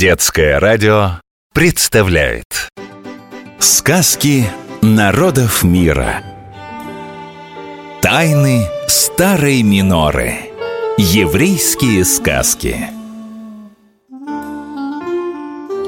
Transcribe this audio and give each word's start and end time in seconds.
Детское 0.00 0.58
радио 0.58 1.20
представляет 1.52 2.70
Сказки 3.58 4.46
народов 4.80 5.62
мира 5.62 6.22
Тайны 8.00 8.66
старой 8.88 9.60
миноры 9.62 10.36
Еврейские 10.96 12.06
сказки. 12.06 12.78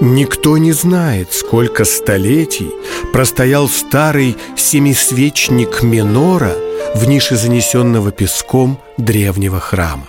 Никто 0.02 0.58
не 0.58 0.72
знает, 0.72 1.32
сколько 1.32 1.86
столетий 1.86 2.70
простоял 3.14 3.66
старый 3.66 4.36
семисвечник 4.58 5.82
Минора 5.82 6.52
в 6.94 7.08
нише 7.08 7.36
занесенного 7.36 8.12
песком 8.12 8.78
древнего 8.98 9.58
храма. 9.58 10.06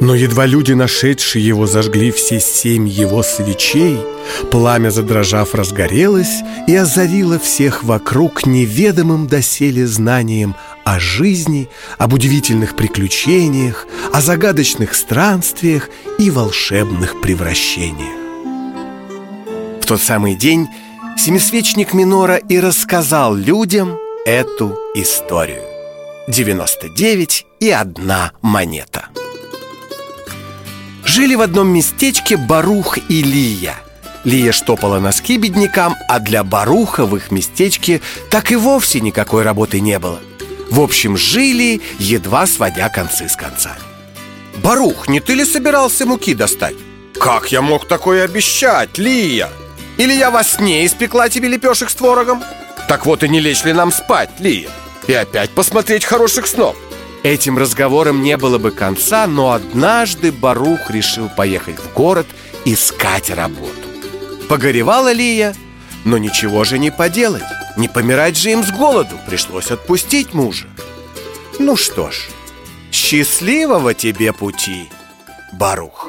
Но 0.00 0.14
едва 0.14 0.46
люди, 0.46 0.72
нашедшие 0.72 1.44
его, 1.44 1.66
зажгли 1.66 2.12
все 2.12 2.38
семь 2.38 2.86
его 2.86 3.22
свечей, 3.22 3.98
пламя, 4.50 4.90
задрожав, 4.90 5.54
разгорелось 5.54 6.42
и 6.68 6.76
озарило 6.76 7.38
всех 7.38 7.82
вокруг 7.82 8.46
неведомым 8.46 9.26
доселе 9.26 9.86
знанием 9.86 10.54
о 10.84 11.00
жизни, 11.00 11.68
об 11.98 12.12
удивительных 12.12 12.76
приключениях, 12.76 13.86
о 14.12 14.20
загадочных 14.20 14.94
странствиях 14.94 15.90
и 16.18 16.30
волшебных 16.30 17.20
превращениях. 17.20 18.18
В 19.82 19.86
тот 19.86 20.00
самый 20.00 20.36
день 20.36 20.68
семисвечник 21.16 21.92
Минора 21.92 22.36
и 22.36 22.60
рассказал 22.60 23.34
людям 23.34 23.96
эту 24.24 24.78
историю. 24.94 25.62
99 26.28 27.46
и 27.60 27.70
одна 27.70 28.32
монета– 28.42 28.97
Жили 31.08 31.36
в 31.36 31.40
одном 31.40 31.68
местечке 31.68 32.36
Барух 32.36 32.98
и 32.98 33.22
Лия 33.22 33.76
Лия 34.24 34.52
штопала 34.52 34.98
носки 34.98 35.38
беднякам, 35.38 35.96
а 36.06 36.20
для 36.20 36.44
Баруха 36.44 37.06
в 37.06 37.16
их 37.16 37.30
местечке 37.30 38.02
так 38.28 38.52
и 38.52 38.56
вовсе 38.56 39.00
никакой 39.00 39.42
работы 39.42 39.80
не 39.80 39.98
было 39.98 40.20
В 40.70 40.80
общем, 40.80 41.16
жили, 41.16 41.80
едва 41.98 42.46
сводя 42.46 42.90
концы 42.90 43.26
с 43.26 43.36
концами 43.36 43.80
Барух, 44.56 45.08
не 45.08 45.20
ты 45.20 45.32
ли 45.32 45.46
собирался 45.46 46.04
муки 46.04 46.34
достать? 46.34 46.76
Как 47.18 47.50
я 47.52 47.62
мог 47.62 47.88
такое 47.88 48.24
обещать, 48.24 48.98
Лия? 48.98 49.48
Или 49.96 50.12
я 50.12 50.30
во 50.30 50.44
сне 50.44 50.84
испекла 50.84 51.30
тебе 51.30 51.48
лепешек 51.48 51.88
с 51.88 51.94
творогом? 51.94 52.44
Так 52.86 53.06
вот 53.06 53.22
и 53.22 53.30
не 53.30 53.40
лечь 53.40 53.64
ли 53.64 53.72
нам 53.72 53.92
спать, 53.92 54.28
Лия? 54.40 54.68
И 55.06 55.14
опять 55.14 55.50
посмотреть 55.52 56.04
хороших 56.04 56.46
снов 56.46 56.76
Этим 57.22 57.58
разговором 57.58 58.22
не 58.22 58.36
было 58.36 58.58
бы 58.58 58.70
конца, 58.70 59.26
но 59.26 59.52
однажды 59.52 60.30
Барух 60.30 60.90
решил 60.90 61.28
поехать 61.28 61.76
в 61.78 61.92
город 61.92 62.26
искать 62.64 63.30
работу. 63.30 63.72
Погоревала 64.48 65.12
Лия, 65.12 65.54
но 66.04 66.16
ничего 66.16 66.64
же 66.64 66.78
не 66.78 66.90
поделать. 66.90 67.42
Не 67.76 67.88
помирать 67.88 68.36
же 68.36 68.50
им 68.50 68.64
с 68.64 68.70
голоду, 68.70 69.18
пришлось 69.26 69.70
отпустить 69.70 70.32
мужа. 70.32 70.66
Ну 71.58 71.76
что 71.76 72.10
ж, 72.10 72.28
счастливого 72.92 73.94
тебе 73.94 74.32
пути, 74.32 74.88
Барух. 75.52 76.08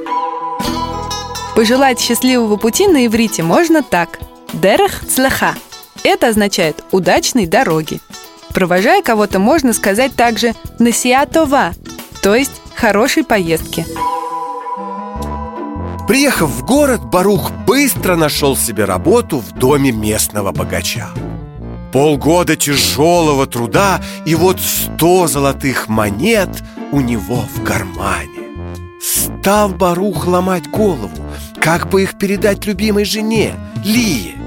Пожелать 1.55 1.99
счастливого 1.99 2.55
пути 2.55 2.87
на 2.87 3.05
иврите 3.05 3.43
можно 3.43 3.83
так. 3.83 4.19
Дерех 4.53 5.03
цлеха. 5.07 5.55
Это 6.03 6.29
означает 6.29 6.83
«удачной 6.91 7.45
дороги». 7.45 7.99
Провожая 8.53 9.01
кого-то, 9.01 9.39
можно 9.39 9.73
сказать 9.73 10.15
также 10.15 10.53
«насиатова», 10.79 11.73
то 12.21 12.35
есть 12.35 12.61
«хорошей 12.75 13.23
поездки». 13.23 13.85
Приехав 16.07 16.49
в 16.49 16.65
город, 16.65 17.05
Барух 17.05 17.51
быстро 17.67 18.15
нашел 18.15 18.57
себе 18.57 18.85
работу 18.85 19.37
в 19.37 19.51
доме 19.51 19.91
местного 19.91 20.51
богача. 20.51 21.09
Полгода 21.93 22.55
тяжелого 22.55 23.45
труда 23.45 24.01
и 24.25 24.33
вот 24.33 24.59
сто 24.59 25.27
золотых 25.27 25.87
монет 25.87 26.49
у 26.91 26.99
него 27.01 27.45
в 27.55 27.63
кармане. 27.63 28.49
Стал 28.99 29.69
Барух 29.69 30.25
ломать 30.25 30.67
голову, 30.67 31.11
как 31.61 31.89
бы 31.89 32.01
их 32.01 32.17
передать 32.17 32.65
любимой 32.65 33.05
жене, 33.05 33.53
Лие. 33.85 34.38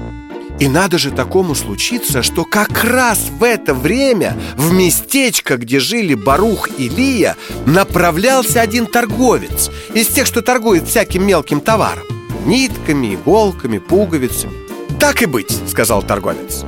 И 0.59 0.67
надо 0.67 0.97
же 0.97 1.11
такому 1.11 1.55
случиться, 1.55 2.21
что 2.21 2.45
как 2.45 2.83
раз 2.83 3.29
в 3.37 3.43
это 3.43 3.73
время 3.73 4.37
в 4.55 4.71
местечко, 4.71 5.57
где 5.57 5.79
жили 5.79 6.13
Барух 6.13 6.69
и 6.77 6.89
Лия, 6.89 7.35
направлялся 7.65 8.61
один 8.61 8.85
торговец 8.85 9.71
из 9.93 10.07
тех, 10.07 10.27
что 10.27 10.41
торгует 10.41 10.87
всяким 10.87 11.25
мелким 11.25 11.59
товаром. 11.59 12.05
Нитками, 12.45 13.15
иголками, 13.15 13.79
пуговицами. 13.79 14.53
«Так 14.99 15.21
и 15.21 15.25
быть»,— 15.25 15.51
сказал 15.67 16.03
торговец. 16.03 16.63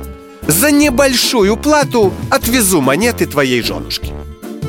«За 0.46 0.70
небольшую 0.70 1.56
плату 1.56 2.12
отвезу 2.30 2.80
монеты 2.80 3.26
твоей 3.26 3.62
женушки». 3.62 4.12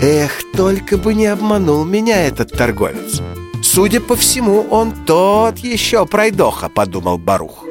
Эх, 0.01 0.31
только 0.55 0.97
бы 0.97 1.13
не 1.15 1.25
обманул 1.25 1.83
меня 1.83 2.27
этот 2.27 2.51
торговец. 2.51 3.19
Судя 3.63 3.99
по 3.99 4.15
всему, 4.15 4.61
он 4.69 4.93
тот 5.05 5.57
еще 5.57 6.05
пройдоха, 6.05 6.69
подумал 6.69 7.17
Барух 7.17 7.66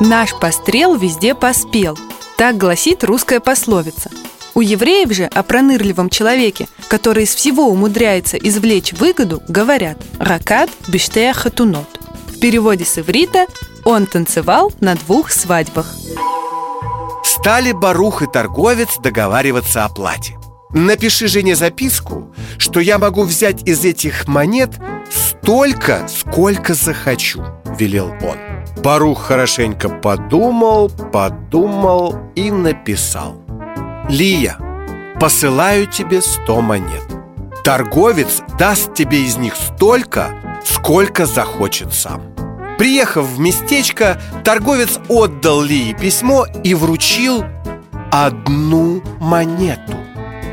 Наш 0.00 0.32
пострел 0.38 0.94
везде 0.96 1.34
поспел. 1.34 1.98
Так 2.36 2.56
гласит 2.56 3.02
русская 3.02 3.40
пословица. 3.40 4.10
У 4.54 4.60
евреев 4.60 5.12
же 5.12 5.24
о 5.24 5.42
пронырливом 5.42 6.08
человеке, 6.08 6.68
который 6.86 7.24
из 7.24 7.34
всего 7.34 7.68
умудряется 7.68 8.36
извлечь 8.36 8.92
выгоду, 8.92 9.42
говорят 9.48 9.98
«ракат 10.20 10.70
биштея 10.86 11.32
хатунот». 11.32 12.00
В 12.28 12.38
переводе 12.38 12.84
с 12.84 12.98
иврита 12.98 13.46
«он 13.84 14.06
танцевал 14.06 14.72
на 14.80 14.94
двух 14.94 15.32
свадьбах». 15.32 15.92
Стали 17.24 17.72
Барух 17.72 18.22
и 18.22 18.26
торговец 18.26 18.98
договариваться 18.98 19.84
о 19.84 19.88
плате. 19.88 20.38
Напиши 20.70 21.26
жене 21.26 21.56
записку, 21.56 22.32
что 22.56 22.78
я 22.78 22.98
могу 22.98 23.24
взять 23.24 23.66
из 23.66 23.84
этих 23.84 24.28
монет 24.28 24.70
столько, 25.10 26.06
сколько 26.08 26.74
захочу, 26.74 27.42
велел 27.78 28.14
он. 28.22 28.47
Барух 28.82 29.22
хорошенько 29.22 29.88
подумал, 29.88 30.90
подумал 31.12 32.16
и 32.34 32.50
написал. 32.50 33.36
Лия, 34.08 34.56
посылаю 35.20 35.86
тебе 35.86 36.22
сто 36.22 36.60
монет. 36.60 37.04
Торговец 37.64 38.42
даст 38.58 38.94
тебе 38.94 39.24
из 39.24 39.36
них 39.36 39.54
столько, 39.56 40.30
сколько 40.64 41.26
захочет 41.26 41.92
сам 41.92 42.22
Приехав 42.78 43.26
в 43.26 43.40
местечко, 43.40 44.20
торговец 44.44 45.00
отдал 45.08 45.60
Лии 45.60 45.92
письмо 45.92 46.46
и 46.62 46.74
вручил 46.74 47.44
одну 48.12 49.02
монету. 49.18 49.96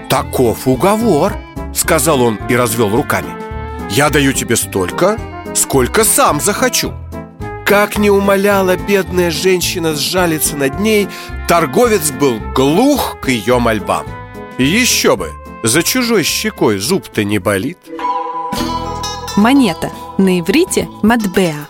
«Таков 0.10 0.68
уговор»,— 0.68 1.34
сказал 1.76 2.22
он 2.22 2.40
и 2.50 2.56
развел 2.56 2.90
руками. 2.90 3.30
«Я 3.92 4.10
даю 4.10 4.34
тебе 4.34 4.56
столько, 4.56 5.20
сколько 5.54 6.04
сам 6.04 6.42
захочу» 6.42 6.94
Как 7.66 7.98
не 7.98 8.12
умоляла 8.12 8.78
бедная 8.78 9.32
женщина 9.32 9.96
сжалиться 9.96 10.56
над 10.56 10.80
ней, 10.80 11.08
торговец 11.48 12.12
был 12.12 12.40
глух 12.54 13.18
к 13.20 13.30
ее 13.30 13.58
мольбам. 13.58 14.06
Еще 14.60 15.16
бы, 15.16 15.32
за 15.64 15.82
чужой 15.82 16.22
щекой 16.22 16.78
зуб-то 16.78 17.24
не 17.24 17.40
болит. 17.40 17.80
Монета. 19.36 19.92
На 20.20 20.40
иврите– 20.40 20.88
матбеа. 21.02 21.68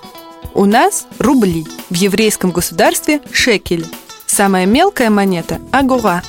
У 0.53 0.65
нас– 0.65 1.07
рубли. 1.17 1.65
В 1.89 1.95
еврейском 1.95 2.51
государстве– 2.51 3.21
шекель. 3.31 3.87
Самая 4.25 4.65
мелкая 4.65 5.09
монета– 5.09 5.61
агура. 5.71 6.23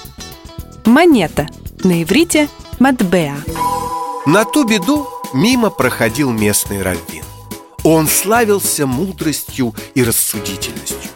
Монета. 0.84 1.49
На 1.82 2.05
иврите– 2.05 2.49
матбеа. 2.78 3.34
На 4.26 4.44
ту 4.44 4.65
беду 4.65 5.09
мимо 5.34 5.71
проходил 5.71 6.31
местный 6.31 6.82
раввин. 6.82 7.16
Он 7.88 8.09
славился 8.09 8.85
мудростью 8.85 9.73
и 9.94 10.03
рассудительностью. 10.03 11.09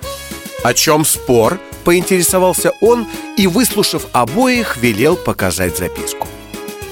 О 0.63 0.73
чем 0.73 1.05
спор? 1.05 1.59
Поинтересовался 1.83 2.71
он 2.81 3.09
и, 3.37 3.49
выслушав 3.49 4.07
обоих, 4.13 4.77
велел 4.77 5.17
показать 5.17 5.77
записку. 5.77 6.29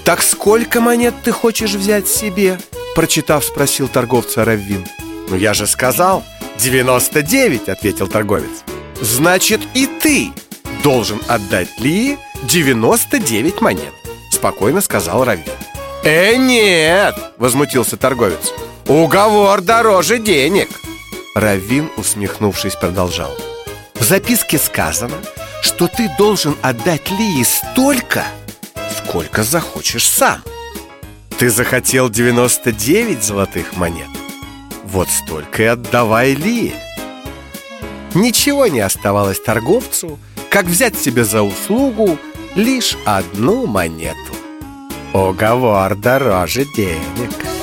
«Так 0.02 0.20
сколько 0.20 0.80
монет 0.80 1.14
ты 1.22 1.30
хочешь 1.30 1.74
взять 1.74 2.08
себе?» 2.08 2.58
Прочитав, 2.96 3.44
спросил 3.44 3.86
торговца 3.86 4.44
Раввин. 4.44 4.84
«Ну 5.28 5.36
я 5.36 5.54
же 5.54 5.68
сказал, 5.68 6.24
99»,— 6.58 7.70
ответил 7.70 8.08
торговец. 8.08 8.64
«Значит, 9.00 9.60
и 9.74 9.86
ты 9.86 10.32
должен 10.82 11.20
отдать 11.28 11.78
Ли 11.78 12.18
99 12.42 13.60
монет»,— 13.60 13.92
спокойно 14.32 14.80
сказал 14.80 15.22
Раввин. 15.22 15.54
«Э, 16.02 16.34
нет!»— 16.34 17.14
возмутился 17.38 17.96
торговец. 17.96 18.52
Уговор 18.88 19.60
дороже 19.60 20.18
денег 20.18 20.68
Равин, 21.34 21.90
усмехнувшись, 21.96 22.74
продолжал 22.74 23.30
В 23.94 24.02
записке 24.02 24.58
сказано, 24.58 25.16
что 25.62 25.88
ты 25.88 26.10
должен 26.18 26.56
отдать 26.62 27.10
Лии 27.10 27.42
столько, 27.42 28.24
сколько 28.96 29.42
захочешь 29.42 30.08
сам 30.08 30.42
Ты 31.38 31.50
захотел 31.50 32.08
99 32.08 33.22
золотых 33.22 33.76
монет 33.76 34.08
вот 34.88 35.08
столько 35.10 35.62
и 35.62 35.66
отдавай 35.66 36.34
Ли. 36.34 36.74
Ничего 38.14 38.66
не 38.68 38.80
оставалось 38.80 39.38
торговцу, 39.38 40.18
как 40.50 40.64
взять 40.64 40.98
себе 40.98 41.24
за 41.24 41.42
услугу 41.42 42.18
лишь 42.54 42.96
одну 43.04 43.66
монету. 43.66 44.16
Уговор 45.12 45.94
дороже 45.94 46.64
денег. 46.74 47.57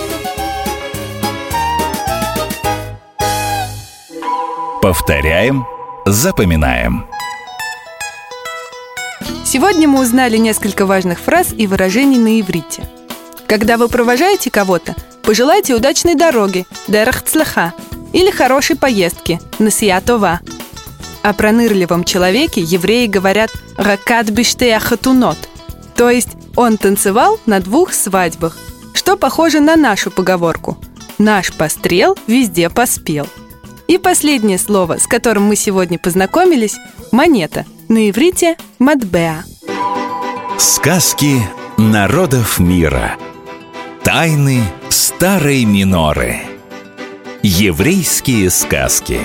Повторяем, 4.86 5.66
запоминаем. 6.06 7.08
Сегодня 9.44 9.88
мы 9.88 10.00
узнали 10.00 10.38
несколько 10.38 10.86
важных 10.86 11.18
фраз 11.20 11.52
и 11.58 11.66
выражений 11.66 12.20
на 12.20 12.40
иврите. 12.40 12.88
Когда 13.48 13.78
вы 13.78 13.90
провожаете 13.90 14.52
кого-то, 14.52 14.94
пожелайте 15.24 15.74
удачной 15.74 16.14
дороги, 16.14 16.68
дерах 16.88 17.24
цлеха, 17.24 17.74
или 18.14 18.30
хорошей 18.30 18.76
поездки, 18.76 19.42
насиятова. 19.58 20.42
О 21.24 21.34
пронырливом 21.34 22.04
человеке 22.04 22.62
евреи 22.62 23.08
говорят 23.08 23.50
«ракат 23.78 24.30
биштея 24.30 24.78
хатунот», 24.78 25.50
то 25.96 26.12
есть 26.12 26.38
он 26.56 26.78
танцевал 26.78 27.40
на 27.48 27.60
двух 27.60 27.92
свадьбах, 27.92 28.56
что 28.94 29.18
похоже 29.18 29.62
на 29.62 29.78
нашу 29.78 30.12
поговорку 30.12 30.78
«наш 31.18 31.52
пострел 31.52 32.16
везде 32.28 32.70
поспел». 32.70 33.28
И 33.88 33.98
последнее 33.98 34.58
слово, 34.58 34.98
с 34.98 35.08
которым 35.08 35.44
мы 35.44 35.56
сегодня 35.56 36.00
познакомились– 36.00 36.78
монета. 37.12 37.66
На 37.88 38.10
иврите– 38.10 38.58
матбеа. 38.80 39.44
Сказки 40.58 41.42
народов 41.78 42.60
мира. 42.60 43.18
Тайны 44.04 44.62
старой 44.90 45.66
миноры. 45.66 46.38
Еврейские 47.44 48.50
сказки. 48.50 49.20